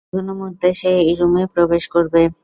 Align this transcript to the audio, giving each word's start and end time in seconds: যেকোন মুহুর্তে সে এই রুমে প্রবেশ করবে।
যেকোন 0.07 0.27
মুহুর্তে 0.29 0.69
সে 0.79 0.91
এই 1.01 1.15
রুমে 1.19 1.43
প্রবেশ 1.53 1.83
করবে। 1.93 2.21